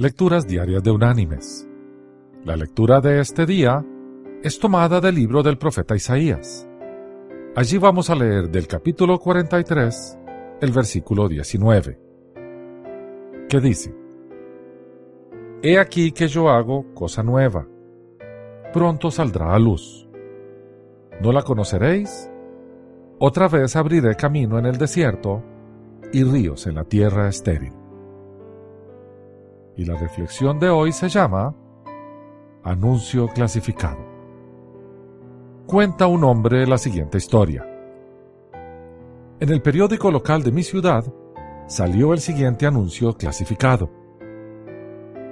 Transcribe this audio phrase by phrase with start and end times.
[0.00, 1.68] Lecturas Diarias de Unánimes.
[2.44, 3.84] La lectura de este día
[4.44, 6.68] es tomada del libro del profeta Isaías.
[7.56, 10.16] Allí vamos a leer del capítulo 43,
[10.60, 12.00] el versículo 19,
[13.48, 13.92] que dice,
[15.64, 17.66] He aquí que yo hago cosa nueva,
[18.72, 20.08] pronto saldrá a luz.
[21.20, 22.30] ¿No la conoceréis?
[23.18, 25.42] Otra vez abriré camino en el desierto
[26.12, 27.77] y ríos en la tierra estéril
[29.78, 31.54] y la reflexión de hoy se llama
[32.64, 34.04] Anuncio clasificado.
[35.66, 37.64] Cuenta un hombre la siguiente historia.
[39.38, 41.04] En el periódico local de mi ciudad
[41.68, 43.88] salió el siguiente anuncio clasificado.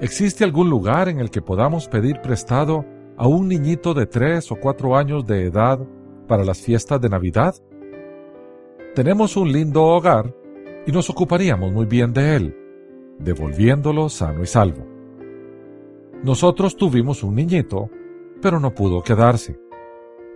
[0.00, 2.84] ¿Existe algún lugar en el que podamos pedir prestado
[3.16, 5.80] a un niñito de tres o cuatro años de edad
[6.28, 7.56] para las fiestas de Navidad?
[8.94, 10.32] Tenemos un lindo hogar
[10.86, 12.57] y nos ocuparíamos muy bien de él
[13.18, 14.86] devolviéndolo sano y salvo.
[16.22, 17.90] Nosotros tuvimos un niñito,
[18.40, 19.58] pero no pudo quedarse,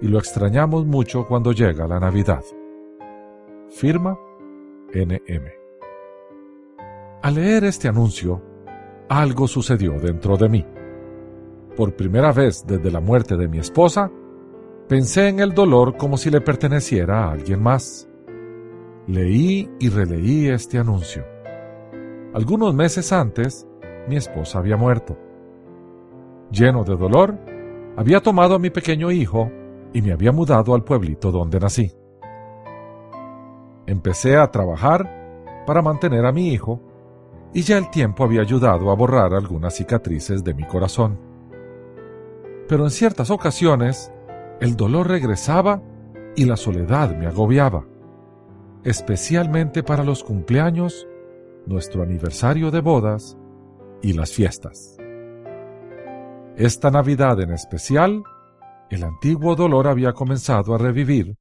[0.00, 2.44] y lo extrañamos mucho cuando llega la Navidad.
[3.70, 4.18] Firma
[4.92, 5.46] NM.
[7.22, 8.42] Al leer este anuncio,
[9.08, 10.66] algo sucedió dentro de mí.
[11.76, 14.10] Por primera vez desde la muerte de mi esposa,
[14.88, 18.08] pensé en el dolor como si le perteneciera a alguien más.
[19.06, 21.31] Leí y releí este anuncio
[22.34, 23.66] algunos meses antes,
[24.08, 25.18] mi esposa había muerto.
[26.50, 27.38] Lleno de dolor,
[27.96, 29.50] había tomado a mi pequeño hijo
[29.92, 31.92] y me había mudado al pueblito donde nací.
[33.86, 36.80] Empecé a trabajar para mantener a mi hijo
[37.52, 41.18] y ya el tiempo había ayudado a borrar algunas cicatrices de mi corazón.
[42.66, 44.10] Pero en ciertas ocasiones,
[44.60, 45.82] el dolor regresaba
[46.34, 47.84] y la soledad me agobiaba,
[48.84, 51.06] especialmente para los cumpleaños
[51.66, 53.36] nuestro aniversario de bodas
[54.02, 54.96] y las fiestas.
[56.56, 58.22] Esta Navidad en especial,
[58.90, 61.36] el antiguo dolor había comenzado a revivir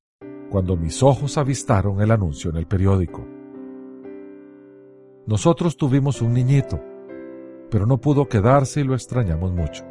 [0.49, 3.25] cuando mis ojos avistaron el anuncio en el periódico.
[5.25, 6.79] Nosotros tuvimos un niñito,
[7.69, 9.85] pero no pudo quedarse y lo extrañamos mucho.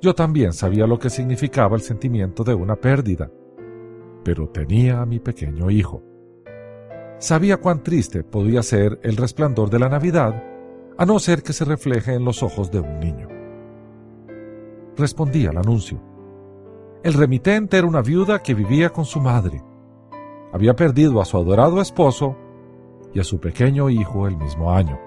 [0.00, 3.30] Yo también sabía lo que significaba el sentimiento de una pérdida,
[4.24, 6.02] pero tenía a mi pequeño hijo
[7.18, 10.42] sabía cuán triste podía ser el resplandor de la Navidad,
[10.96, 13.28] a no ser que se refleje en los ojos de un niño.
[14.96, 16.00] Respondí al anuncio.
[17.02, 19.62] El remitente era una viuda que vivía con su madre.
[20.52, 22.36] Había perdido a su adorado esposo
[23.14, 24.98] y a su pequeño hijo el mismo año.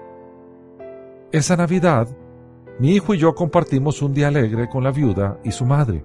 [1.30, 2.08] Esa Navidad,
[2.78, 6.04] mi hijo y yo compartimos un día alegre con la viuda y su madre.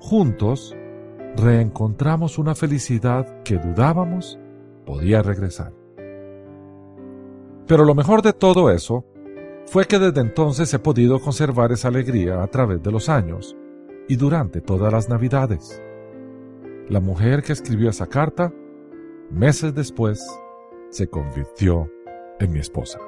[0.00, 0.76] Juntos,
[1.36, 4.38] reencontramos una felicidad que dudábamos
[4.86, 5.74] podía regresar.
[7.66, 9.04] Pero lo mejor de todo eso
[9.66, 13.56] fue que desde entonces he podido conservar esa alegría a través de los años
[14.08, 15.82] y durante todas las navidades.
[16.88, 18.52] La mujer que escribió esa carta,
[19.30, 20.24] meses después,
[20.90, 21.90] se convirtió
[22.38, 23.00] en mi esposa.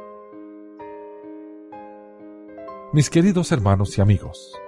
[2.93, 4.59] Mis queridos hermanos y amigos,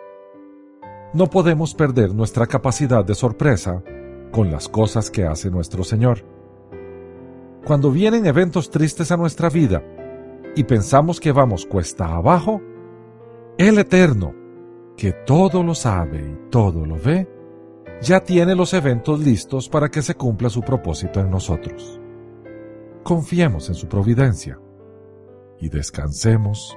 [1.12, 3.82] no podemos perder nuestra capacidad de sorpresa
[4.30, 6.22] con las cosas que hace nuestro Señor
[7.64, 9.82] cuando vienen eventos tristes a nuestra vida
[10.56, 12.60] y pensamos que vamos cuesta abajo,
[13.58, 14.34] el Eterno,
[14.96, 17.28] que todo lo sabe y todo lo ve,
[18.00, 22.00] ya tiene los eventos listos para que se cumpla su propósito en nosotros.
[23.02, 24.58] Confiemos en su providencia
[25.58, 26.76] y descansemos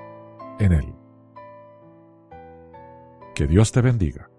[0.59, 0.93] en Él.
[3.33, 4.29] Que Dios te bendiga.